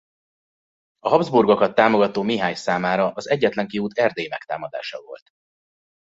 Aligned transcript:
A 0.99 1.09
Habsburgokat 1.09 1.75
támogató 1.75 2.21
Mihály 2.21 2.53
számára 2.53 3.11
az 3.11 3.29
egyetlen 3.29 3.67
kiút 3.67 3.97
Erdély 3.97 4.27
megtámadása 4.27 5.01
volt. 5.01 5.29